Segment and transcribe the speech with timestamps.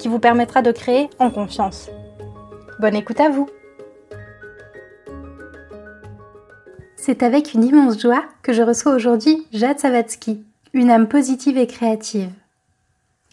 [0.00, 1.90] qui vous permettra de créer en confiance.
[2.80, 3.48] Bonne écoute à vous
[6.96, 11.66] C'est avec une immense joie que je reçois aujourd'hui Jade Savatsky, une âme positive et
[11.66, 12.30] créative.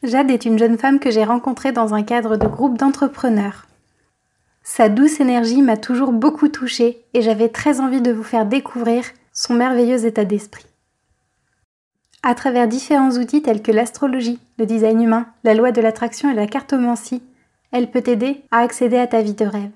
[0.03, 3.65] Jade est une jeune femme que j'ai rencontrée dans un cadre de groupe d'entrepreneurs.
[4.61, 9.05] Sa douce énergie m'a toujours beaucoup touchée et j'avais très envie de vous faire découvrir
[9.31, 10.65] son merveilleux état d'esprit.
[12.27, 16.33] À travers différents outils tels que l'astrologie, le design humain, la loi de l'attraction et
[16.33, 17.23] la cartomancie,
[17.71, 19.71] elle peut t'aider à accéder à ta vie de rêve.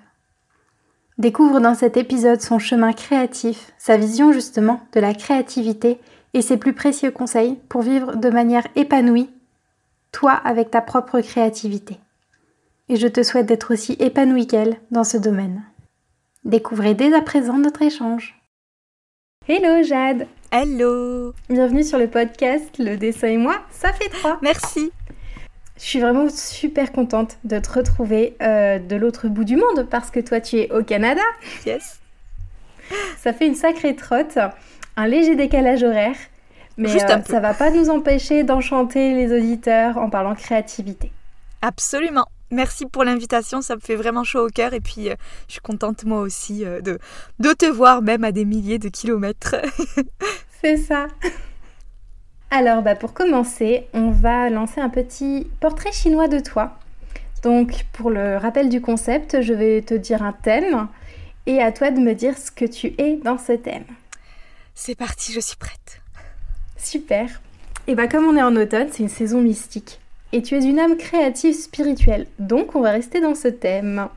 [1.17, 5.97] Découvre dans cet épisode son chemin créatif, sa vision justement de la créativité
[6.33, 9.29] et ses plus précieux conseils pour vivre de manière épanouie,
[10.11, 11.99] toi avec ta propre créativité.
[12.89, 15.63] Et je te souhaite d'être aussi épanouie qu'elle dans ce domaine.
[16.43, 18.41] Découvrez dès à présent notre échange.
[19.47, 21.33] Hello Jade Hello.
[21.47, 24.37] Bienvenue sur le podcast Le dessin et moi, ça fait trois.
[24.41, 24.91] Merci.
[25.77, 30.11] Je suis vraiment super contente de te retrouver euh, de l'autre bout du monde parce
[30.11, 31.21] que toi tu es au Canada.
[31.65, 32.01] Yes.
[33.17, 34.37] Ça fait une sacrée trotte,
[34.97, 36.17] un léger décalage horaire,
[36.75, 41.13] mais euh, ça va pas nous empêcher d'enchanter les auditeurs en parlant créativité.
[41.61, 45.15] Absolument Merci pour l'invitation, ça me fait vraiment chaud au cœur et puis euh,
[45.47, 46.99] je suis contente moi aussi euh, de,
[47.39, 49.55] de te voir même à des milliers de kilomètres.
[50.61, 51.07] C'est ça.
[52.49, 56.77] Alors bah, pour commencer, on va lancer un petit portrait chinois de toi.
[57.41, 60.89] Donc pour le rappel du concept, je vais te dire un thème
[61.45, 63.85] et à toi de me dire ce que tu es dans ce thème.
[64.75, 66.01] C'est parti, je suis prête.
[66.75, 67.41] Super.
[67.87, 70.00] Et bah comme on est en automne, c'est une saison mystique
[70.31, 72.27] et tu es une âme créative spirituelle.
[72.39, 74.07] Donc on va rester dans ce thème.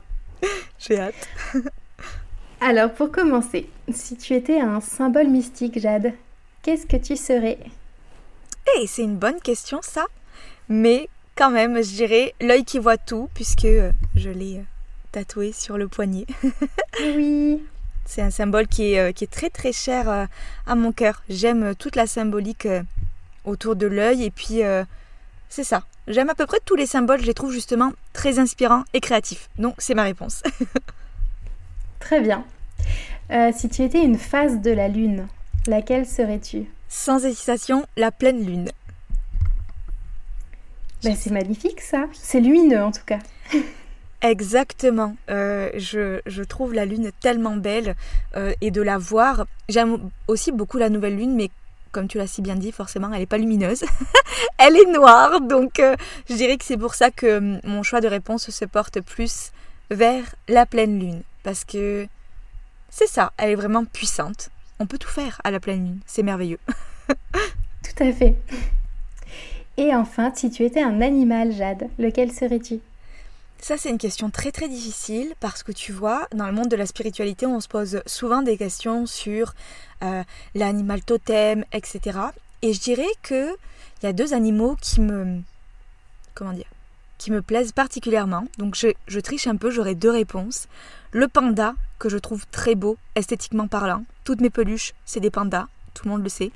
[0.79, 1.27] J'ai hâte.
[2.61, 6.13] Alors pour commencer, si tu étais un symbole mystique, Jade,
[6.63, 7.59] qu'est-ce que tu serais?
[8.77, 10.05] Eh, c'est une bonne question ça.
[10.69, 14.63] Mais quand même, je dirais l'œil qui voit tout, puisque euh, je l'ai euh,
[15.11, 16.25] tatoué sur le poignet.
[17.01, 17.61] oui.
[18.07, 20.27] C'est un symbole qui est, euh, qui est, très très cher
[20.67, 21.23] à mon cœur.
[21.27, 22.67] J'aime toute la symbolique
[23.45, 24.61] autour de l'œil et puis
[25.49, 25.83] c'est ça.
[26.07, 29.49] J'aime à peu près tous les symboles, je les trouve justement très inspirants et créatifs.
[29.57, 30.43] Donc c'est ma réponse.
[31.99, 32.45] très bien.
[33.31, 35.27] Euh, si tu étais une phase de la Lune,
[35.65, 36.65] laquelle serais-tu?
[36.89, 38.69] Sans hésitation, la pleine Lune.
[41.03, 42.05] Ben, c'est magnifique ça.
[42.13, 43.19] C'est lumineux en tout cas.
[44.21, 45.15] Exactement.
[45.29, 47.95] Euh, je, trouve la lune tellement belle
[48.35, 49.45] euh, et de la voir.
[49.69, 51.51] J'aime aussi beaucoup la nouvelle lune, mais
[51.95, 53.85] comme tu l'as si bien dit, forcément, elle n'est pas lumineuse.
[54.57, 55.95] elle est noire, donc euh,
[56.29, 59.53] je dirais que c'est pour ça que hum, mon choix de réponse se porte plus
[59.89, 61.21] vers la pleine lune.
[61.43, 62.05] Parce que
[62.89, 64.49] c'est ça, elle est vraiment puissante.
[64.79, 66.59] On peut tout faire à la pleine lune, c'est merveilleux.
[67.07, 68.35] tout à fait.
[69.77, 72.81] Et enfin, si tu étais un animal, Jade, lequel serais-tu?
[73.59, 76.75] Ça, c'est une question très très difficile parce que tu vois, dans le monde de
[76.75, 79.55] la spiritualité, on se pose souvent des questions sur
[80.03, 80.23] euh,
[80.53, 82.19] l'animal totem, etc.
[82.61, 83.55] Et je dirais que
[84.01, 85.41] il y a deux animaux qui me,
[86.35, 86.69] comment dire,
[87.17, 88.45] qui me plaisent particulièrement.
[88.57, 90.67] Donc je, triche un peu, j'aurai deux réponses.
[91.11, 94.03] Le panda, que je trouve très beau, esthétiquement parlant.
[94.25, 96.51] Toutes mes peluches, c'est des pandas, tout le monde le sait.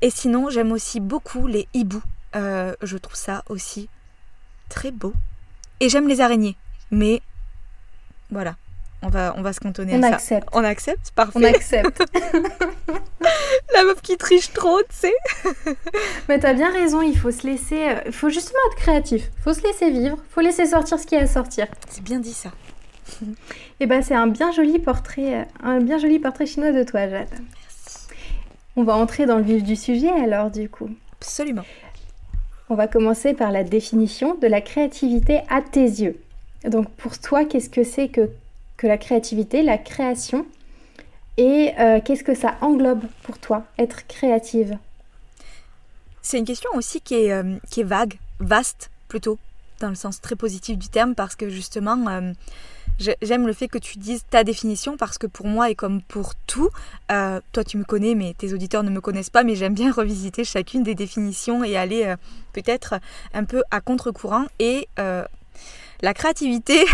[0.00, 2.02] Et sinon, j'aime aussi beaucoup les hiboux.
[2.34, 3.88] Euh, je trouve ça aussi
[4.68, 5.12] très beau.
[5.80, 6.56] Et j'aime les araignées.
[6.90, 7.20] Mais
[8.30, 8.56] voilà,
[9.02, 10.44] on va, on va se cantonner on à accepte.
[10.44, 10.58] ça.
[10.58, 11.38] On accepte Parfait.
[11.38, 12.02] On accepte.
[13.74, 15.14] La meuf qui triche trop, tu sais.
[16.28, 17.76] Mais t'as bien raison, il faut se laisser.
[17.76, 19.30] Il euh, faut justement être créatif.
[19.38, 20.16] Il faut se laisser vivre.
[20.18, 21.66] Il faut laisser sortir ce qui a à sortir.
[21.88, 22.50] C'est bien dit ça.
[23.20, 23.26] Et
[23.80, 27.08] eh ben c'est un bien joli portrait, euh, un bien joli portrait chinois de toi,
[27.08, 27.28] Jade.
[27.30, 28.06] Merci.
[28.76, 30.88] On va entrer dans le vif du sujet alors, du coup.
[31.20, 31.64] Absolument.
[32.70, 36.18] On va commencer par la définition de la créativité à tes yeux.
[36.64, 38.30] Donc pour toi, qu'est-ce que c'est que,
[38.82, 40.46] la créativité, la création?
[41.36, 44.78] Et euh, qu'est-ce que ça englobe pour toi, être créative?
[46.20, 49.38] C'est une question aussi qui est, euh, qui est vague, vaste plutôt,
[49.80, 52.32] dans le sens très positif du terme, parce que justement, euh,
[52.98, 56.36] J'aime le fait que tu dises ta définition parce que pour moi et comme pour
[56.46, 56.70] tout,
[57.10, 59.92] euh, toi tu me connais mais tes auditeurs ne me connaissent pas, mais j'aime bien
[59.96, 62.16] revisiter chacune des définitions et aller euh,
[62.52, 62.94] peut-être
[63.32, 64.46] un peu à contre-courant.
[64.60, 65.24] Et euh,
[66.02, 66.84] la créativité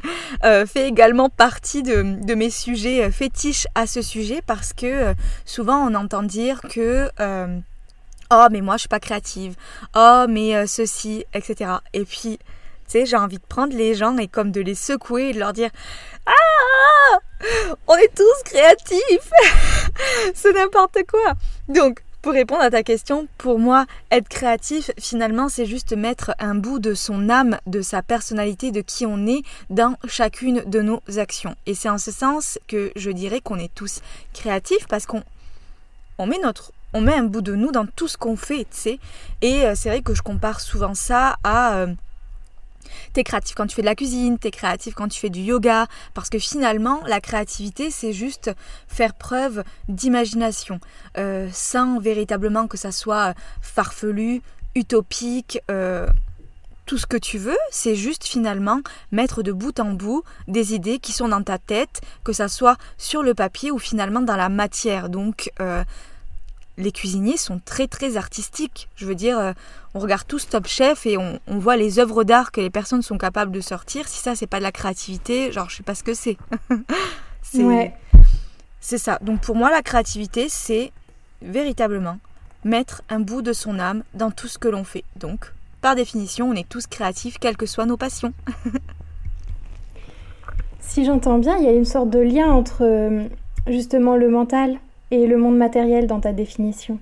[0.42, 5.14] fait également partie de, mes sujets fétiches à ce sujet parce que
[5.44, 7.08] souvent on entend dire que
[8.30, 9.54] oh mais moi je suis pas créative,
[9.96, 11.70] oh mais ceci, etc.
[11.94, 12.38] Et puis
[12.92, 15.70] j'ai envie de prendre les gens et comme de les secouer et de leur dire
[16.26, 17.18] Ah
[17.86, 19.30] On est tous créatifs
[20.34, 21.34] C'est n'importe quoi
[21.68, 26.54] Donc, pour répondre à ta question, pour moi, être créatif, finalement, c'est juste mettre un
[26.54, 31.00] bout de son âme, de sa personnalité, de qui on est dans chacune de nos
[31.16, 31.54] actions.
[31.66, 34.00] Et c'est en ce sens que je dirais qu'on est tous
[34.32, 35.22] créatifs parce qu'on
[36.18, 38.78] on met notre on met un bout de nous dans tout ce qu'on fait, tu
[38.78, 38.98] sais.
[39.42, 41.94] Et euh, c'est vrai que je compare souvent ça à euh,
[43.12, 45.86] T'es créatif quand tu fais de la cuisine, t'es créatif quand tu fais du yoga,
[46.14, 48.50] parce que finalement, la créativité, c'est juste
[48.86, 50.80] faire preuve d'imagination,
[51.16, 54.42] euh, sans véritablement que ça soit farfelu,
[54.74, 56.06] utopique, euh,
[56.88, 58.80] tout ce que tu veux, c'est juste finalement
[59.12, 62.78] mettre de bout en bout des idées qui sont dans ta tête, que ça soit
[62.96, 65.10] sur le papier ou finalement dans la matière.
[65.10, 65.84] Donc, euh,
[66.78, 68.88] les cuisiniers sont très très artistiques.
[68.94, 69.52] Je veux dire, euh,
[69.94, 73.18] on regarde tous Top Chef et on, voit les œuvres d'art que les personnes sont
[73.18, 74.08] capables de sortir.
[74.08, 76.38] Si ça, c'est pas de la créativité, genre, je sais pas ce que c'est.
[78.80, 79.18] c'est ça.
[79.20, 80.92] Donc pour moi, la créativité, c'est
[81.42, 82.18] véritablement
[82.64, 85.04] mettre un bout de son âme dans tout ce que l'on fait.
[85.16, 88.32] Donc, par définition, on est tous créatifs, quelles que soient nos passions.
[90.80, 93.24] si j'entends bien, il y a une sorte de lien entre euh,
[93.66, 94.78] justement le mental
[95.10, 96.98] et le monde matériel dans ta définition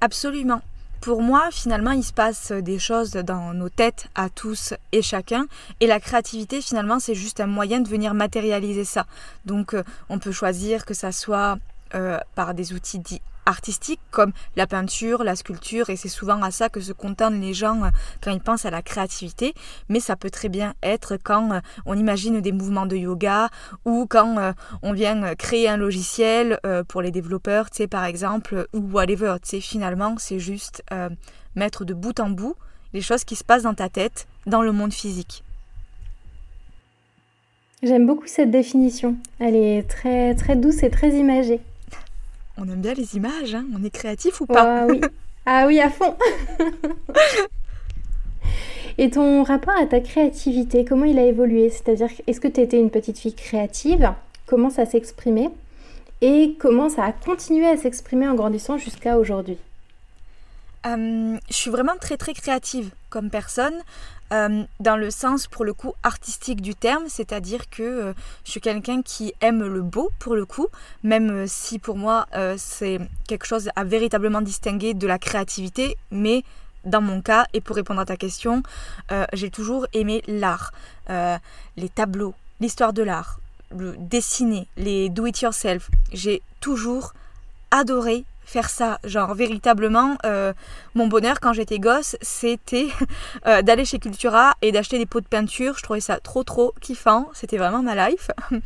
[0.00, 0.60] Absolument.
[1.00, 5.46] Pour moi, finalement, il se passe des choses dans nos têtes à tous et chacun.
[5.80, 9.06] Et la créativité, finalement, c'est juste un moyen de venir matérialiser ça.
[9.46, 11.58] Donc, euh, on peut choisir que ça soit
[11.94, 16.50] euh, par des outils dits artistiques comme la peinture, la sculpture, et c'est souvent à
[16.50, 17.88] ça que se contentent les gens euh,
[18.22, 19.52] quand ils pensent à la créativité,
[19.90, 23.50] mais ça peut très bien être quand euh, on imagine des mouvements de yoga
[23.84, 24.52] ou quand euh,
[24.82, 26.58] on vient créer un logiciel
[26.88, 30.82] pour les développeurs, tu sais, par exemple, ou whatever, tu finalement, c'est juste
[31.56, 32.54] mettre de bout en bout
[32.92, 35.42] les choses qui se passent dans ta tête, dans le monde physique.
[37.82, 39.16] J'aime beaucoup cette définition.
[39.38, 41.60] Elle est très très douce et très imagée
[42.60, 43.64] on aime bien les images, hein.
[43.76, 44.82] on est créatif ou pas?
[44.82, 45.00] Ah oui,
[45.46, 46.14] ah oui, à fond.
[48.98, 51.70] Et ton rapport à ta créativité, comment il a évolué?
[51.70, 54.12] C'est-à-dire, est-ce que tu étais une petite fille créative?
[54.44, 55.48] Comment ça s'exprimait?
[56.20, 59.56] Et comment ça a continué à s'exprimer en grandissant jusqu'à aujourd'hui?
[60.86, 63.74] Euh, Je suis vraiment très très créative comme personne.
[64.32, 68.12] Euh, dans le sens pour le coup artistique du terme, c'est-à-dire que euh,
[68.44, 70.68] je suis quelqu'un qui aime le beau pour le coup,
[71.02, 76.44] même si pour moi c'est quelque chose à véritablement distinguer de la créativité, mais
[76.84, 78.62] dans mon cas, et pour répondre à ta question,
[79.32, 80.72] j'ai toujours aimé l'art,
[81.08, 83.40] les tableaux, l'histoire de l'art,
[83.76, 85.90] le dessiner, les do-it-yourself.
[86.12, 87.14] J'ai toujours
[87.70, 88.98] adoré faire ça.
[89.04, 90.52] Genre véritablement, euh,
[90.94, 92.88] mon bonheur quand j'étais gosse, c'était
[93.46, 95.74] euh, d'aller chez Cultura et d'acheter des pots de peinture.
[95.78, 97.30] Je trouvais ça trop trop kiffant.
[97.32, 98.30] C'était vraiment ma life.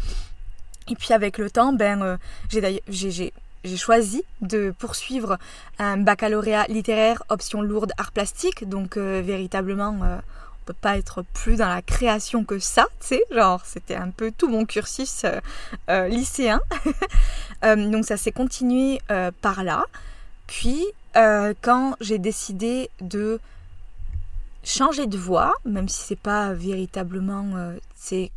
[0.86, 2.16] Et puis avec le temps, ben, euh,
[2.50, 3.32] j'ai
[3.64, 5.38] j'ai choisi de poursuivre
[5.78, 10.20] un baccalauréat littéraire option lourde art plastique, donc véritablement
[10.64, 14.32] peut pas être plus dans la création que ça, tu sais, genre c'était un peu
[14.36, 15.40] tout mon cursus euh,
[15.90, 16.60] euh, lycéen.
[17.62, 19.00] Euh, donc ça s'est continué
[19.40, 19.86] par là.
[20.46, 23.40] Puis quand j'ai décidé de
[24.62, 28.30] changer de voie, même si c'est pas véritablement c'est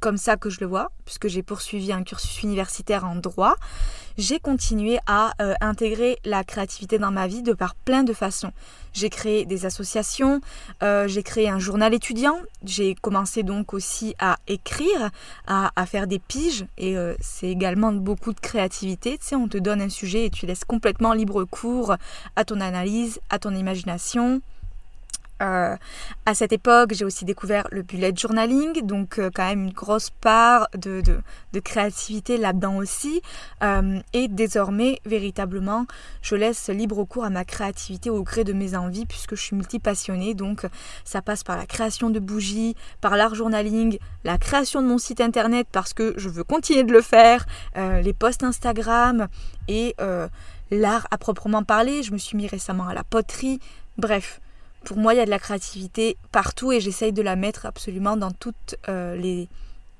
[0.00, 3.54] comme ça que je le vois, puisque j'ai poursuivi un cursus universitaire en droit,
[4.18, 8.52] j'ai continué à euh, intégrer la créativité dans ma vie de par plein de façons.
[8.92, 10.40] J'ai créé des associations,
[10.82, 15.10] euh, j'ai créé un journal étudiant, j'ai commencé donc aussi à écrire,
[15.46, 19.18] à, faire des piges, et euh, c'est également beaucoup de créativité.
[19.18, 21.94] Tu sais, on te donne un sujet et tu laisses complètement libre cours
[22.36, 24.40] à ton analyse, à ton imagination.
[25.42, 25.76] Euh,
[26.24, 30.10] à cette époque, j'ai aussi découvert le bullet journaling, donc euh, quand même une grosse
[30.10, 31.02] part de,
[31.60, 33.22] créativité là-dedans aussi.
[33.62, 35.86] Euh, et désormais, véritablement,
[36.22, 39.56] je laisse libre cours à ma créativité au gré de mes envies, puisque je suis
[39.56, 40.34] multipassionnée.
[40.34, 40.66] Donc
[41.04, 45.20] ça passe par la création de bougies, par l'art journaling, la création de mon site
[45.20, 49.28] internet, parce que je veux continuer de le faire, les posts Instagram
[49.68, 49.94] et
[50.70, 52.02] l'art à proprement parler.
[52.02, 53.60] Je me suis mis récemment à la poterie.
[53.98, 54.40] Bref,
[54.86, 58.16] pour moi, il y a de la créativité partout et j'essaye de la mettre absolument
[58.16, 59.48] dans toutes euh, les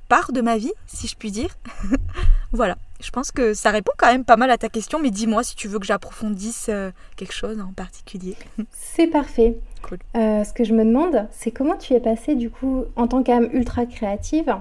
[0.09, 1.51] part de ma vie, si je puis dire.
[2.53, 5.43] voilà, je pense que ça répond quand même pas mal à ta question, mais dis-moi
[5.43, 8.37] si tu veux que j'approfondisse euh, quelque chose en particulier.
[8.71, 9.59] C'est parfait.
[9.83, 9.99] Cool.
[10.17, 13.23] Euh, ce que je me demande, c'est comment tu es passée du coup en tant
[13.23, 14.55] qu'âme ultra créative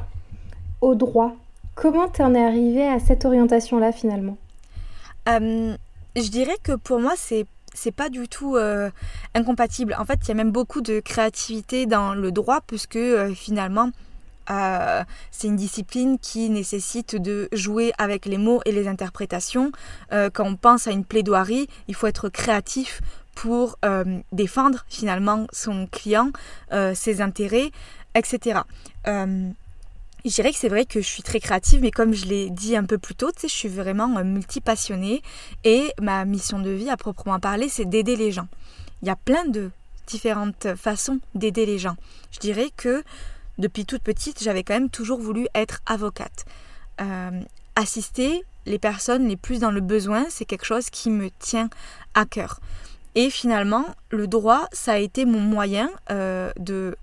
[0.81, 1.35] au droit?
[1.75, 4.37] Comment tu en es arrivée à cette orientation-là finalement?
[5.27, 8.57] Je dirais que pour moi, c'est c'est pas du tout
[9.35, 9.95] incompatible.
[9.99, 12.97] En fait, il y a même beaucoup de créativité dans le droit, puisque
[13.35, 13.91] finalement,
[14.49, 19.71] euh, c'est une discipline qui nécessite de jouer avec les mots et les interprétations.
[20.11, 23.01] Euh, quand on pense à une plaidoirie, il faut être créatif
[23.33, 26.31] pour euh, défendre finalement son client,
[26.93, 27.71] ses intérêts,
[28.15, 28.61] etc.
[30.29, 32.75] je dirais que c'est vrai que je suis très créative, mais comme je l'ai dit
[32.75, 35.21] un peu plus tôt, je suis vraiment multipassionnée
[35.63, 38.47] et ma mission de vie à proprement parler, c'est d'aider les gens.
[39.01, 39.69] Il y a plein de
[40.07, 41.95] différentes façons d'aider les gens.
[42.31, 43.03] Je dirais que
[43.59, 46.45] depuis toute petite, j'avais quand même toujours voulu être avocate.
[47.01, 47.41] Euh,
[47.75, 51.69] assister les personnes les plus dans le besoin, c'est quelque chose qui me tient
[52.15, 52.59] à cœur.
[53.13, 56.97] Et finalement, le droit, ça a été mon moyen euh, de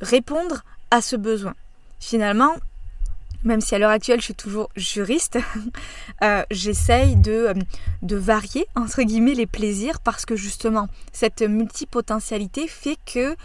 [0.00, 1.54] répondre à ce besoin.
[2.00, 2.54] Finalement,
[3.44, 5.38] même si à l'heure actuelle je suis toujours juriste,
[6.22, 7.54] euh, j'essaye de,
[8.02, 13.36] de varier entre guillemets les plaisirs parce que justement cette multipotentialité fait que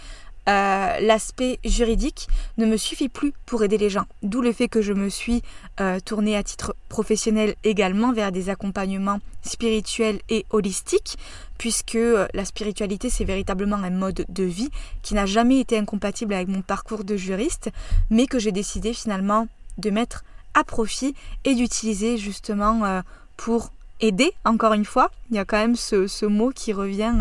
[0.50, 4.06] euh, l'aspect juridique ne me suffit plus pour aider les gens.
[4.24, 5.42] D'où le fait que je me suis
[5.80, 11.18] euh, tournée à titre professionnel également vers des accompagnements spirituels et holistiques,
[11.58, 14.70] puisque euh, la spiritualité c'est véritablement un mode de vie
[15.02, 17.70] qui n'a jamais été incompatible avec mon parcours de juriste,
[18.10, 19.48] mais que j'ai décidé finalement
[19.78, 20.24] de mettre
[20.54, 23.02] à profit et d'utiliser justement
[23.38, 23.72] pour
[24.04, 25.10] aider, encore une fois.
[25.30, 27.14] Il y a quand même ce, mot qui revient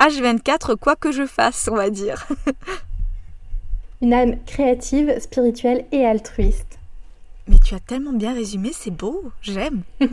[0.00, 2.26] H24, euh, quoi que je fasse, on va dire.
[4.02, 6.78] Une âme créative, spirituelle et altruiste.
[7.48, 9.82] Mais tu as tellement bien résumé, c'est beau, j'aime.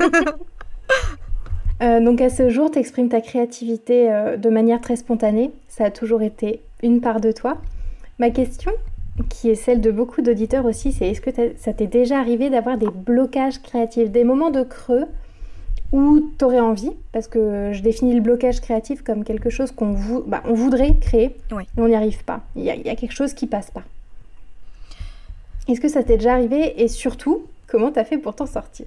[1.82, 5.50] Euh, donc à ce jour, tu exprimes ta créativité euh, de manière très spontanée.
[5.68, 7.58] Ça a toujours été une part de toi.
[8.20, 8.72] Ma question,
[9.30, 12.78] qui est celle de beaucoup d'auditeurs aussi, c'est est-ce que ça t'est déjà arrivé d'avoir
[12.78, 15.08] des blocages créatifs, des moments de creux
[15.92, 19.96] ou tu aurais envie, parce que je définis le blocage créatif comme quelque chose qu'on
[20.26, 22.42] bah, on voudrait créer, mais on n'y arrive pas.
[22.56, 23.84] Il y, a, quelque chose qui passe pas.
[25.68, 28.86] Est-ce que ça t'est déjà arrivé et surtout, comment t'as fait pour t'en sortir?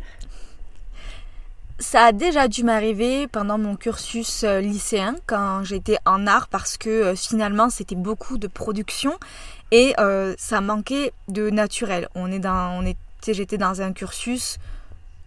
[1.79, 6.77] Ça a déjà dû m'arriver pendant mon cursus euh, lycéen quand j'étais en art parce
[6.77, 9.13] que euh, finalement c'était beaucoup de production
[9.73, 12.09] et euh, ça manquait de naturel.
[12.15, 14.59] On est dans, on était, j'étais dans un cursus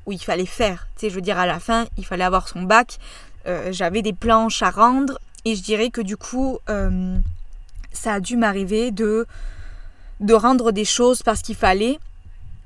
[0.08, 0.88] où il fallait faire.
[0.96, 2.98] Tu sais, je veux dire, à la fin, il fallait avoir son bac.
[3.46, 5.20] Euh, j'avais des planches à rendre.
[5.46, 7.18] Et je dirais que du coup, euh,
[7.92, 9.28] ça a dû m'arriver de,
[10.22, 12.00] de rendre des choses parce qu'il fallait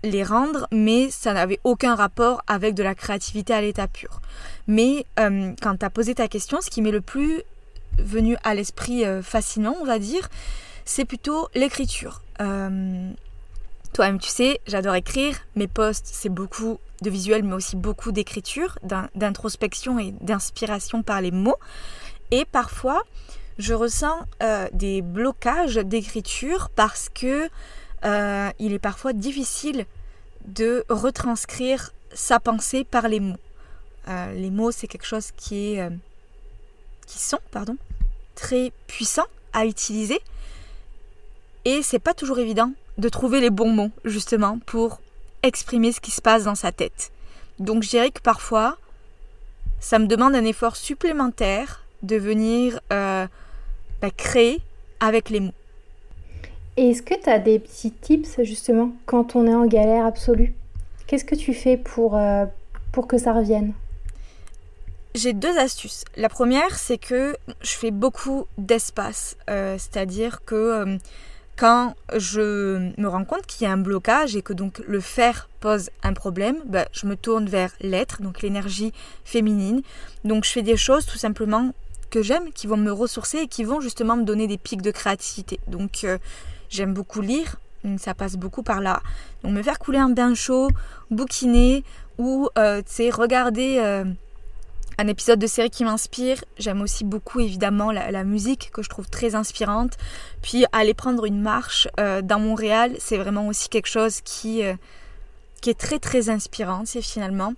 [0.03, 4.21] les rendre, mais ça n'avait aucun rapport avec de la créativité à l'état pur.
[4.67, 7.41] Mais euh, quand tu as posé ta question, ce qui m'est le plus
[7.97, 10.29] venu à l'esprit facilement, on va dire,
[10.85, 12.21] c'est plutôt l'écriture.
[13.93, 15.37] Toi-même, tu sais, j'adore écrire.
[15.55, 18.77] Mes posts, c'est beaucoup de visuel, mais aussi beaucoup d'écriture,
[19.15, 21.57] d'introspection et d'inspiration par les mots.
[22.31, 23.03] Et parfois,
[23.57, 27.49] je ressens euh, des blocages d'écriture parce que
[28.05, 29.85] euh, il est parfois difficile
[30.45, 33.35] de retranscrire sa pensée par les mots.
[34.07, 35.89] Euh, les mots, c'est quelque chose qui est,
[37.07, 37.75] qui sont, pardon,
[38.35, 40.21] très puissant à utiliser.
[41.65, 42.71] Et c'est pas toujours évident
[43.01, 45.01] de trouver les bons mots, justement, pour
[45.41, 47.11] exprimer ce qui se passe dans sa tête.
[47.57, 48.77] Donc je dirais que parfois,
[49.79, 53.25] ça me demande un effort supplémentaire de venir euh,
[54.01, 54.61] bah, créer
[54.99, 55.53] avec les mots.
[56.77, 60.53] est-ce que tu as des petits tips justement quand on est en galère absolue?
[61.07, 62.45] Qu'est-ce que tu fais pour, euh,
[62.91, 63.73] pour que ça revienne?
[65.15, 66.05] J'ai deux astuces.
[66.15, 69.37] La première, c'est que je fais beaucoup d'espace.
[69.49, 70.99] Euh, c'est-à-dire que
[71.61, 75.47] quand je me rends compte qu'il y a un blocage et que donc le faire
[75.59, 78.93] pose un problème, bah, je me tourne vers l'être, donc l'énergie
[79.25, 79.83] féminine.
[80.23, 81.75] Donc je fais des choses tout simplement
[82.09, 84.89] que j'aime, qui vont me ressourcer et qui vont justement me donner des pics de
[84.89, 85.59] créativité.
[85.67, 86.17] Donc euh,
[86.71, 87.57] j'aime beaucoup lire,
[87.99, 89.03] ça passe beaucoup par là.
[89.43, 90.71] Donc me faire couler un bain chaud,
[91.11, 91.83] bouquiner
[92.17, 92.81] ou euh,
[93.13, 94.05] regarder euh,
[95.01, 96.43] un épisode de série qui m'inspire.
[96.59, 99.97] J'aime aussi beaucoup évidemment la, musique que je trouve très inspirante.
[100.43, 104.75] Puis aller prendre une marche euh, dans Montréal, c'est vraiment aussi quelque chose qui, euh,
[105.59, 107.53] qui est très très inspirant, c'est finalement.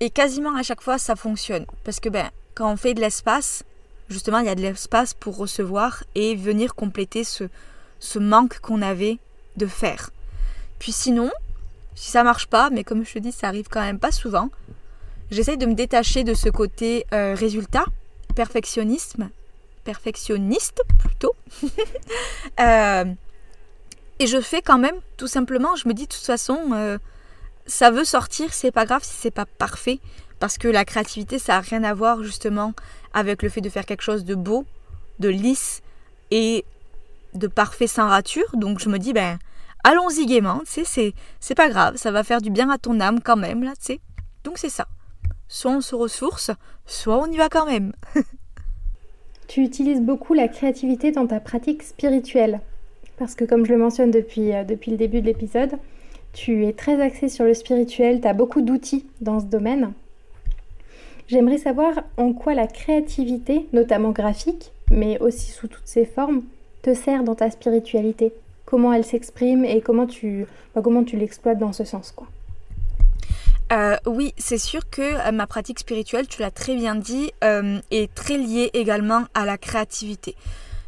[0.00, 1.64] Et quasiment à chaque fois ça fonctionne.
[1.84, 3.64] Parce que ben, quand on fait de l'espace,
[4.10, 7.44] justement il y a de l'espace pour recevoir et venir compléter ce,
[7.98, 9.18] ce manque qu'on avait
[9.56, 10.10] de faire.
[10.78, 11.30] Puis sinon,
[11.94, 14.50] si ça marche pas, mais comme je te dis, ça arrive quand même pas souvent,
[15.30, 17.84] j'essaye de me détacher de ce côté euh, résultat,
[18.34, 19.30] perfectionnisme,
[19.84, 21.34] perfectionniste plutôt.
[22.60, 23.04] Euh,
[24.20, 26.98] et je fais quand même, tout simplement, je me dis de toute façon, euh,
[27.66, 29.98] ça veut sortir, c'est pas grave si c'est pas parfait,
[30.38, 32.74] parce que la créativité, ça a rien à voir justement
[33.12, 34.66] avec le fait de faire quelque chose de beau,
[35.18, 35.82] de lisse
[36.30, 36.64] et
[37.34, 38.54] de parfait sans rature.
[38.54, 39.38] Donc je me dis, ben,
[39.82, 43.64] allons-y gaiement, c'est pas grave, ça va faire du bien à ton âme quand même,
[43.64, 43.72] là.
[44.44, 44.86] Donc c'est ça.
[45.48, 46.50] Soit on se ressource,
[46.86, 47.92] soit on y va quand même.
[49.48, 52.60] tu utilises beaucoup la créativité dans ta pratique spirituelle.
[53.16, 55.72] Parce que comme je le mentionne depuis, euh, le début de l'épisode,
[56.32, 59.92] tu es très axé sur le spirituel, tu as beaucoup d'outils dans ce domaine.
[61.28, 66.42] J'aimerais savoir en quoi la créativité, notamment graphique, mais aussi sous toutes ses formes,
[66.82, 68.32] te sert dans ta spiritualité.
[68.66, 70.82] Comment elle s'exprime et comment tu, bah,
[71.12, 72.12] l'exploites dans ce sens.
[72.12, 72.26] quoi.
[73.72, 77.32] Euh, oui, c'est sûr que euh, ma pratique spirituelle, tu l'as très bien dit,
[77.90, 80.36] est très liée également à la créativité.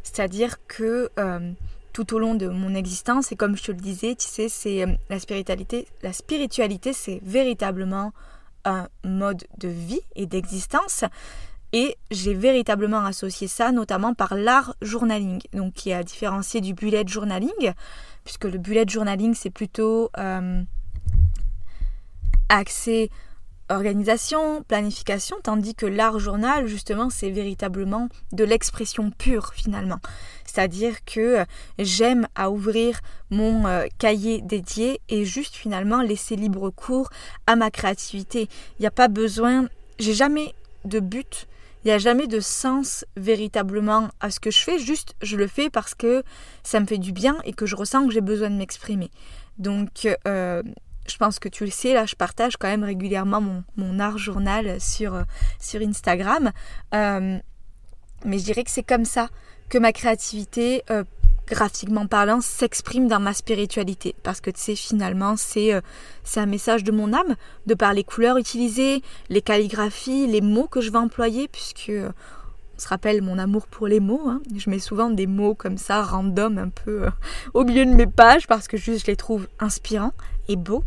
[0.03, 1.11] C'est-à-dire que
[1.97, 3.33] tout au long de mon existence.
[3.33, 5.89] Et comme je te le disais, tu sais, c'est euh, la spiritualité.
[6.03, 8.13] La spiritualité, c'est véritablement
[8.67, 11.05] un mode de vie et d'existence.
[11.73, 16.75] Et j'ai véritablement associé ça notamment par l'art journaling, donc qui est à différencier du
[16.75, 17.73] bullet journaling,
[18.25, 20.63] puisque le bullet journaling c'est plutôt euh,
[22.49, 23.11] axé
[23.69, 29.99] organisation, planification, tandis que l'art journal, justement, c'est véritablement de l'expression pure finalement.
[30.45, 31.45] C'est-à-dire que
[31.79, 33.01] j'aime à ouvrir
[33.31, 37.11] mon euh, cahier dédié et juste finalement laisser libre cours
[37.47, 38.49] à ma créativité.
[38.79, 41.49] Il n'y a pas besoin, j'ai jamais de but,
[41.85, 45.47] il n'y a jamais de sens véritablement à ce que je fais, juste je le
[45.47, 46.23] fais parce que
[46.63, 49.11] ça me fait du bien et que je ressens que j'ai besoin de m'exprimer.
[49.59, 50.63] Donc euh,
[51.11, 53.43] je pense que tu le sais, là je partage quand même régulièrement
[53.77, 55.23] mon, art journal sur, euh,
[55.61, 56.53] sur Instagram.
[56.93, 59.29] mais je dirais que c'est comme ça
[59.69, 61.05] que ma créativité, euh,
[61.49, 64.15] graphiquement parlant, s'exprime dans ma spiritualité.
[64.23, 65.81] Parce que tu sais, finalement, euh,
[66.25, 70.67] c'est un message de mon âme, de par les couleurs utilisées, les calligraphies, les mots
[70.67, 72.11] que je vais employer, puisque euh,
[72.77, 74.23] on se rappelle mon amour pour les mots.
[74.27, 74.41] Hein.
[74.55, 77.07] Je mets souvent des mots comme ça, random, un peu
[77.55, 80.13] au milieu de mes pages, parce que juste je les trouve inspirants
[80.49, 80.85] et beaux.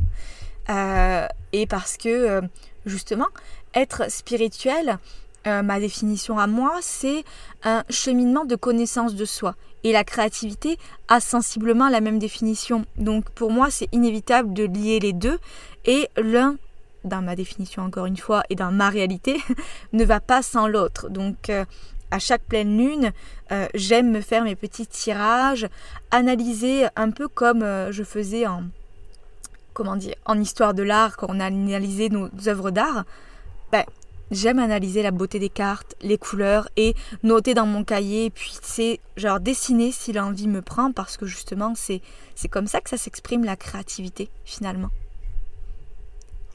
[0.68, 2.42] et parce que,
[2.86, 3.28] justement,
[3.74, 5.00] être spirituel,
[5.48, 7.24] euh, ma définition à moi, c'est
[7.64, 9.56] un cheminement de connaissance de soi.
[9.84, 12.86] Et la créativité a sensiblement la même définition.
[12.98, 15.40] Donc pour moi, c'est inévitable de lier les deux.
[15.86, 16.58] Et l'un,
[17.04, 19.38] dans ma définition encore une fois, et dans ma réalité,
[19.94, 21.10] ne va pas sans l'autre.
[21.10, 21.66] Donc euh,
[22.12, 23.12] à chaque pleine lune,
[23.52, 25.68] euh, j'aime me faire mes petits tirages,
[26.12, 28.64] analyser un peu comme je faisais en,
[29.74, 33.06] comment dire, en histoire de l'art quand on a analysé nos œuvres d'art.
[33.72, 33.84] Ben,
[34.32, 39.00] J'aime analyser la beauté des cartes, les couleurs et noter dans mon cahier, puis c'est
[39.18, 42.02] genre dessiner si l'envie me prend parce que justement c'est
[42.36, 44.92] c'est comme ça que ça s'exprime la créativité finalement.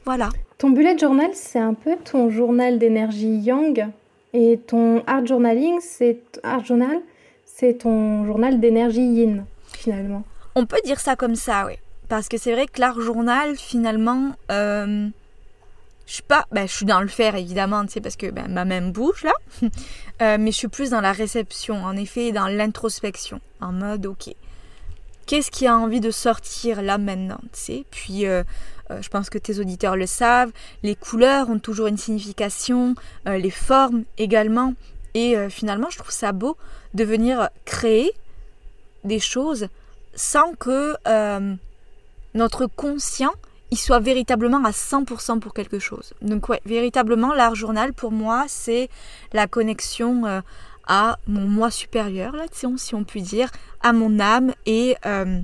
[0.05, 0.29] Voilà.
[0.57, 3.87] Ton bullet journal, c'est un peu ton journal d'énergie yang
[4.33, 7.01] et ton art journaling, c'est art journal,
[7.45, 10.23] c'est ton journal d'énergie yin finalement.
[10.55, 11.73] On peut dire ça comme ça, oui.
[12.07, 15.07] Parce que c'est vrai que l'art journal, finalement, euh,
[16.05, 18.47] je suis pas, ben, je suis dans le faire évidemment, tu sais, parce que ben,
[18.47, 19.33] ma main bouge là,
[20.21, 24.35] euh, mais je suis plus dans la réception, en effet, dans l'introspection, en mode ok,
[25.25, 28.43] qu'est-ce qui a envie de sortir là maintenant, tu sais, puis euh,
[28.91, 30.51] euh, je pense que tes auditeurs le savent,
[30.83, 32.95] les couleurs ont toujours une signification,
[33.25, 34.73] les formes également,
[35.13, 36.57] et finalement je trouve ça beau
[36.93, 38.11] de venir créer
[39.03, 39.67] des choses
[40.13, 40.95] sans que
[42.33, 43.33] notre conscient
[43.71, 46.13] il soit véritablement à 100% pour quelque chose.
[46.21, 48.89] Donc ouais, véritablement, l'art journal pour moi, c'est
[49.33, 50.41] la connexion euh,
[50.87, 53.49] à mon moi supérieur, là, si on peut dire,
[53.81, 55.39] à mon âme et euh,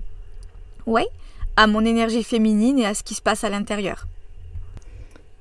[0.85, 1.07] ouais,
[1.61, 4.07] à mon énergie féminine et à ce qui se passe à l'intérieur.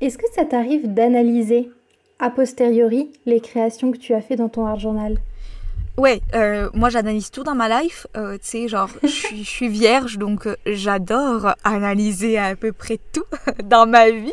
[0.03, 1.71] Est-ce que ça t'arrive d'analyser
[2.19, 5.17] a posteriori les créations que tu as fait dans ton art journal?
[5.97, 8.07] Ouais, euh, moi j'analyse tout dans ma life.
[8.19, 13.25] Euh, tu sais, genre, je suis vierge, donc euh, j'adore analyser à peu près tout
[13.65, 14.31] dans ma vie,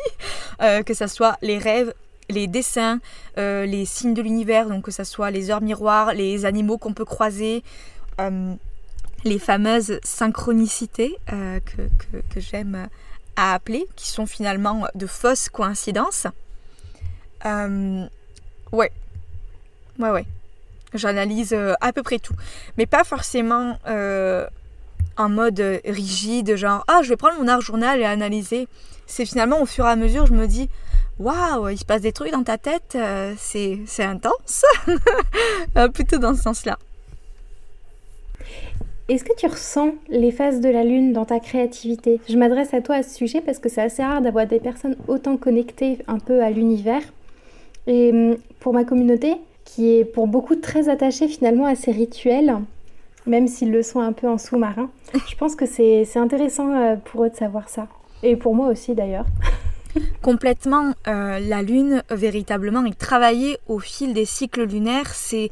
[0.86, 1.94] que ce soit les rêves,
[2.30, 3.00] les dessins,
[3.38, 7.06] les signes de l'univers, donc que ce soit les heures miroirs, les animaux qu'on peut
[7.06, 7.64] croiser,
[9.24, 11.82] les fameuses synchronicités que,
[12.30, 12.88] que j'aime
[13.36, 16.28] à appeler, qui sont finalement de fausses coïncidences.
[17.46, 18.10] ouais,
[18.72, 20.26] ouais, ouais.
[20.94, 22.34] J'analyse euh, à peu près tout.
[22.78, 24.48] Mais pas forcément euh,
[25.18, 28.68] en mode rigide, genre ah je vais prendre mon art journal et analyser.
[29.06, 30.70] C'est finalement au fur et à mesure je me dis
[31.20, 32.98] waouh il se passe des trucs dans ta tête,
[33.38, 34.64] c'est intense,
[35.94, 36.78] plutôt dans ce sens-là.
[39.10, 42.20] Est-ce que tu ressens les phases de la lune dans ta créativité?
[42.28, 44.98] Je m'adresse à toi à ce sujet parce que c'est assez rare d'avoir des personnes
[45.08, 47.02] autant connectées un peu à l'univers.
[47.88, 52.58] Et hum, pour ma communauté, qui est pour beaucoup très attachée finalement à ces rituels,
[53.26, 54.90] même s'ils le sont un peu en sous-marin,
[55.30, 57.88] je pense que c'est intéressant euh, pour eux de savoir ça.
[58.24, 59.26] Et pour moi aussi d'ailleurs.
[60.22, 65.50] Complètement, euh, la lune véritablement et travailler au fil des cycles lunaires, c'est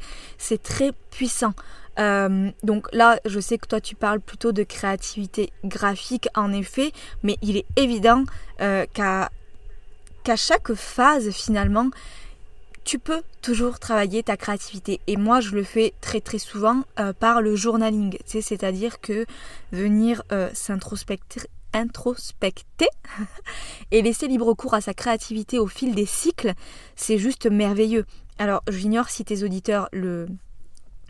[0.62, 1.54] très puissant.
[1.98, 6.92] Euh, donc là, je sais que toi tu parles plutôt de créativité graphique en effet,
[7.22, 8.24] mais il est évident
[8.60, 9.30] euh, qu'à
[10.36, 11.90] chaque phase finalement,
[12.84, 15.00] tu peux toujours travailler ta créativité.
[15.08, 18.16] Et moi, je le fais très très souvent euh, par le journaling.
[18.26, 19.26] C'est-à-dire que
[19.72, 22.88] venir s'introspecter introspecter
[23.90, 26.54] et laisser libre cours à sa créativité au fil des cycles,
[26.94, 28.06] c'est juste merveilleux.
[28.38, 30.26] Alors, j'ignore si tes auditeurs le,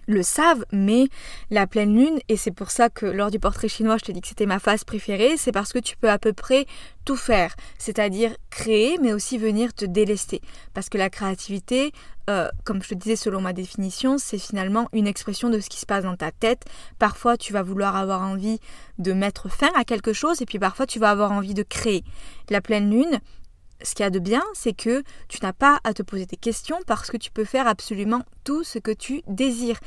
[0.07, 1.09] le savent, mais
[1.51, 4.21] la pleine lune, et c'est pour ça que lors du portrait chinois, je te dis
[4.21, 6.67] que c'était ma phase préférée, c'est parce que tu peux à peu près
[7.05, 10.41] tout faire, c'est-à-dire créer, mais aussi venir te délester.
[10.75, 11.93] Parce que la créativité,
[12.29, 15.79] euh, comme je te disais selon ma définition, c'est finalement une expression de ce qui
[15.79, 16.65] se passe dans ta tête.
[16.99, 18.59] Parfois, tu vas vouloir avoir envie
[18.99, 22.03] de mettre fin à quelque chose, et puis parfois, tu vas avoir envie de créer.
[22.51, 23.21] La pleine lune,
[23.83, 26.37] ce qu'il y a de bien, c'est que tu n'as pas à te poser des
[26.37, 29.79] questions parce que tu peux faire absolument tout ce que tu désires.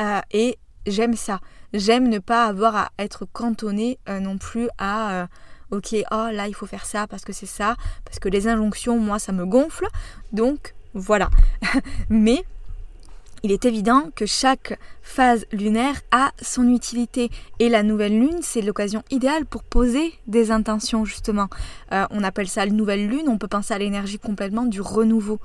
[0.00, 1.40] Euh, et j'aime ça.
[1.72, 5.22] J'aime ne pas avoir à être cantonné euh, non plus à...
[5.22, 5.26] Euh,
[5.70, 8.98] ok, oh là il faut faire ça parce que c'est ça, parce que les injonctions,
[8.98, 9.86] moi, ça me gonfle.
[10.32, 11.30] Donc voilà.
[12.08, 12.44] Mais
[13.42, 18.62] il est évident que chaque phase lunaire a son utilité et la nouvelle lune, c'est
[18.62, 21.48] l'occasion idéale pour poser des intentions justement.
[21.92, 25.38] Euh, on appelle ça la nouvelle lune, on peut penser à l'énergie complètement du renouveau.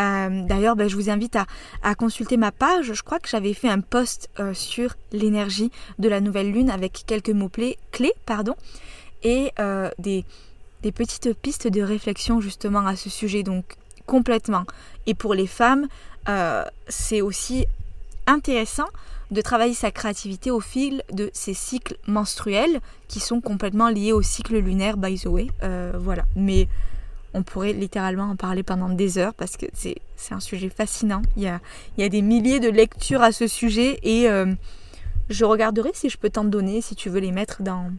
[0.00, 2.92] Euh, d'ailleurs, ben, je vous invite à, consulter ma page.
[2.94, 7.04] Je crois que j'avais fait un post euh, sur l'énergie de la nouvelle lune avec
[7.06, 8.54] quelques mots-clés clés, pardon,
[9.22, 9.52] et
[10.00, 13.42] des petites pistes de réflexion justement à ce sujet.
[13.42, 13.76] Donc
[14.06, 14.64] complètement.
[15.06, 15.86] Et pour les femmes,
[16.28, 17.66] euh, c'est aussi
[18.26, 18.88] intéressant
[19.30, 24.22] de travailler sa créativité au fil de ces cycles menstruels qui sont complètement liés au
[24.22, 25.48] cycle lunaire, by the way.
[25.62, 26.24] Euh, voilà.
[26.36, 26.68] Mais
[27.34, 29.96] on pourrait littéralement en parler pendant des heures parce que c'est
[30.30, 31.22] un sujet fascinant.
[31.36, 31.60] Il y, a,
[31.96, 34.52] il y a des milliers de lectures à ce sujet et euh,
[35.30, 37.90] je regarderai si je peux t'en donner, si tu veux les mettre dans.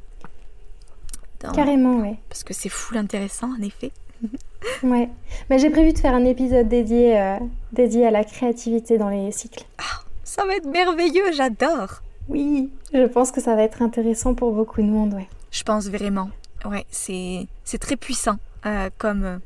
[1.54, 2.16] Carrément, oui.
[2.30, 3.92] Parce que c'est full intéressant en effet.
[4.84, 5.10] ouais.
[5.49, 7.38] Mais j'ai prévu de faire un épisode dédié, euh,
[7.71, 9.65] dédié à la créativité dans les cycles.
[9.78, 12.02] Ah, ça va être merveilleux, j'adore.
[12.30, 15.28] Oui, je pense que ça va être intéressant pour beaucoup de monde, ouais.
[15.52, 16.30] Je pense vraiment.
[16.65, 19.38] Ouais, c'est, c'est très puissant euh, comme, euh,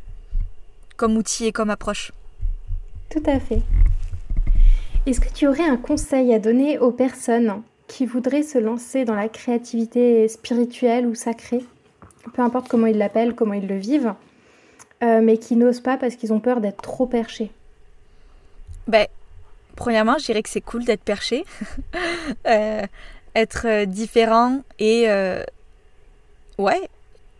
[0.95, 2.11] comme outil et comme approche.
[3.09, 3.61] Tout à fait.
[5.05, 9.15] Est-ce que tu aurais un conseil à donner aux personnes qui voudraient se lancer dans
[9.15, 11.63] la créativité spirituelle ou sacrée?
[12.33, 14.13] Peu importe comment ils l'appellent, comment ils le vivent.
[15.03, 17.51] Euh, mais qui n'osent pas parce qu'ils ont peur d'être trop perchés
[18.87, 19.05] Ben,
[19.75, 21.45] premièrement, je dirais que c'est cool d'être perché.
[22.45, 22.85] Euh,
[23.35, 25.07] être euh, différent et.
[26.57, 26.89] ouais,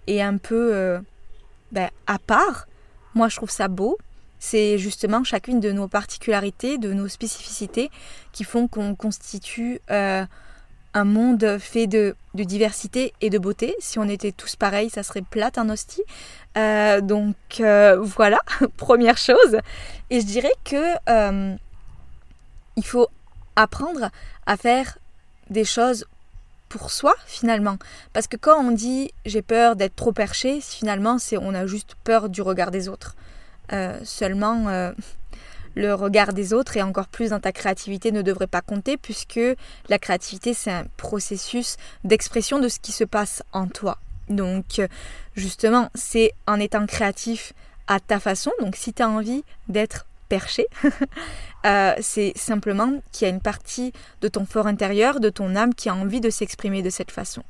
[0.07, 0.99] et un peu
[1.71, 2.67] ben, à part.
[3.15, 3.97] Moi, je trouve ça beau.
[4.39, 7.89] C'est justement chacune de nos particularités, de nos spécificités
[8.31, 9.81] qui font qu'on constitue
[10.97, 13.75] un monde fait de, diversité et de beauté.
[13.79, 16.01] Si on était tous pareils, ça serait plate un hostie.
[16.57, 18.39] Euh, donc euh, voilà,
[18.77, 19.57] première chose.
[20.09, 21.55] Et je dirais que euh,
[22.75, 23.07] il faut
[23.55, 24.09] apprendre
[24.45, 24.97] à faire
[25.49, 26.05] des choses
[26.69, 27.77] pour soi finalement.
[28.13, 31.95] Parce que quand on dit j'ai peur d'être trop perché, finalement c'est on a juste
[32.03, 33.15] peur du regard des autres.
[34.03, 34.91] seulement
[35.75, 39.39] le regard des autres et encore plus dans ta créativité ne devrait pas compter puisque
[39.89, 43.97] la créativité c'est un processus d'expression de ce qui se passe en toi.
[44.29, 44.81] Donc
[45.35, 47.53] justement c'est en étant créatif
[47.87, 50.67] à ta façon, donc si tu as envie d'être perché,
[51.65, 55.73] euh, c'est simplement qu'il y a une partie de ton fort intérieur, de ton âme
[55.73, 57.43] qui a envie de s'exprimer de cette façon.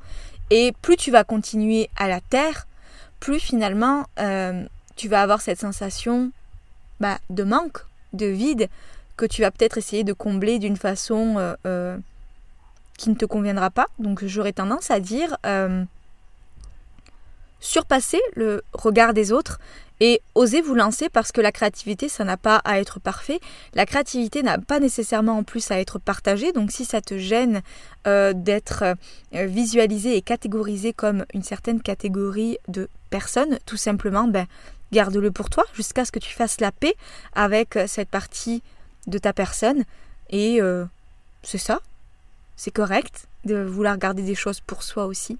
[0.51, 2.67] Et plus tu vas continuer à la terre,
[3.19, 4.63] plus finalement euh,
[4.95, 6.31] tu vas avoir cette sensation
[6.99, 8.69] bah, de manque de vide
[9.15, 11.97] que tu vas peut-être essayer de combler d'une façon euh, euh,
[12.97, 13.87] qui ne te conviendra pas.
[13.99, 15.83] Donc j'aurais tendance à dire, euh,
[17.59, 19.59] surpasser le regard des autres
[19.99, 23.39] et oser vous lancer parce que la créativité, ça n'a pas à être parfait.
[23.73, 26.51] La créativité n'a pas nécessairement en plus à être partagée.
[26.51, 27.61] Donc si ça te gêne
[28.05, 34.45] euh, d'être euh, visualisé et catégorisé comme une certaine catégorie de personnes, tout simplement, ben,
[34.91, 36.95] garde-le pour toi jusqu'à ce que tu fasses la paix
[37.33, 38.61] avec euh, cette partie
[39.07, 39.83] de ta personne.
[40.29, 40.59] Et
[41.41, 41.79] c'est ça.
[42.57, 45.37] C'est correct de vouloir garder des choses pour soi aussi.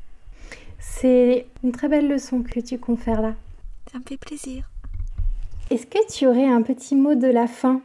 [0.80, 3.34] C'est une très belle leçon que tu confères là.
[3.92, 4.70] Ça me fait plaisir.
[5.70, 7.82] Est-ce que tu aurais un petit mot de la fin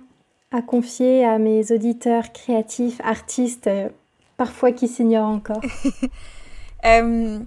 [0.51, 3.89] à confier à mes auditeurs créatifs, artistes, euh,
[4.37, 5.63] parfois qui s'ignorent encore?
[6.85, 7.39] Euh,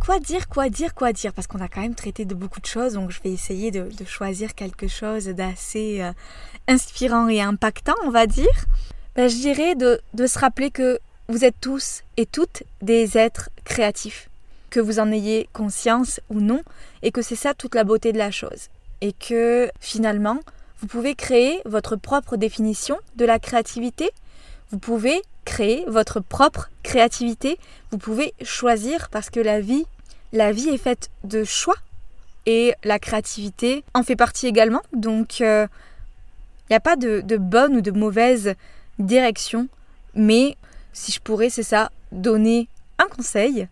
[0.00, 1.34] Quoi dire, quoi dire, quoi dire?
[1.34, 3.90] Parce qu'on a quand même traité de beaucoup de choses, donc je vais essayer de,
[4.06, 6.12] choisir quelque chose d'assez euh,
[6.66, 8.48] inspirant et impactant, on va dire.
[9.14, 13.50] Ben, je dirais de, de se rappeler que vous êtes tous et toutes des êtres
[13.64, 14.29] créatifs
[14.70, 16.62] que vous en ayez conscience ou non,
[17.02, 18.68] et que c'est ça toute la beauté de la chose.
[19.00, 20.40] Et que finalement,
[20.80, 24.10] vous pouvez créer votre propre définition de la créativité,
[24.70, 27.58] vous pouvez créer votre propre créativité,
[27.90, 29.84] vous pouvez choisir parce que la vie,
[30.32, 31.76] la vie est faite de choix
[32.46, 34.82] et la créativité en fait partie également.
[34.92, 35.66] Donc il euh,
[36.70, 38.54] n'y a pas de, de bonne ou de mauvaise
[38.98, 39.68] direction,
[40.14, 40.56] mais
[40.92, 43.68] si je pourrais, c'est ça, donner un conseil,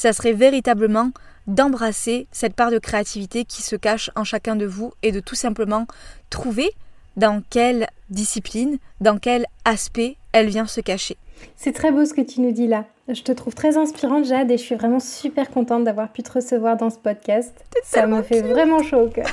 [0.00, 1.10] ça serait véritablement
[1.46, 5.34] d'embrasser cette part de créativité qui se cache en chacun de vous et de tout
[5.34, 5.86] simplement
[6.30, 6.70] trouver
[7.18, 11.18] dans quelle discipline, dans quel aspect elle vient se cacher.
[11.54, 12.86] C'est très beau ce que tu nous dis là.
[13.08, 16.32] Je te trouve très inspirante Jade et je suis vraiment super contente d'avoir pu te
[16.32, 17.52] recevoir dans ce podcast.
[17.84, 19.28] Ça me fait vraiment chaud au cœur.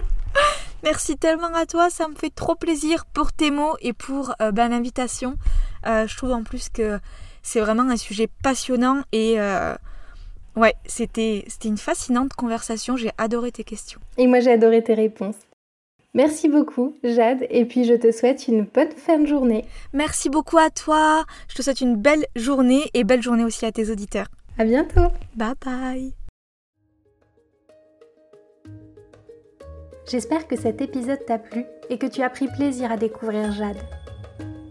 [0.84, 4.52] Merci tellement à toi, ça me fait trop plaisir pour tes mots et pour euh,
[4.52, 5.34] ben, l'invitation.
[5.86, 6.98] Euh, je trouve en plus que
[7.42, 9.74] c'est vraiment un sujet passionnant et euh,
[10.56, 12.96] ouais, c'était une fascinante conversation.
[12.96, 14.00] J'ai adoré tes questions.
[14.18, 15.36] Et moi, j'ai adoré tes réponses.
[16.14, 19.64] Merci beaucoup, Jade, et puis je te souhaite une bonne fin de journée.
[19.94, 21.24] Merci beaucoup à toi.
[21.48, 24.26] Je te souhaite une belle journée et belle journée aussi à tes auditeurs.
[24.58, 25.08] À bientôt.
[25.34, 26.12] Bye bye.
[30.10, 33.78] J'espère que cet épisode t'a plu et que tu as pris plaisir à découvrir Jade.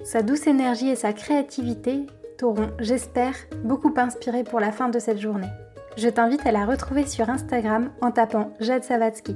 [0.03, 2.05] Sa douce énergie et sa créativité
[2.41, 5.51] t'auront, j'espère, beaucoup inspiré pour la fin de cette journée.
[5.95, 9.35] Je t'invite à la retrouver sur Instagram en tapant Jade Savatsky.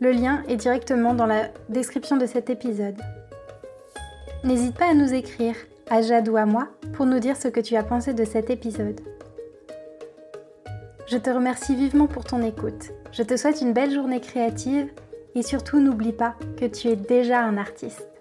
[0.00, 2.98] Le lien est directement dans la description de cet épisode.
[4.44, 5.54] N'hésite pas à nous écrire,
[5.90, 8.48] à Jade ou à moi, pour nous dire ce que tu as pensé de cet
[8.48, 9.02] épisode.
[11.06, 12.92] Je te remercie vivement pour ton écoute.
[13.12, 14.88] Je te souhaite une belle journée créative
[15.34, 18.11] et surtout n'oublie pas que tu es déjà un artiste.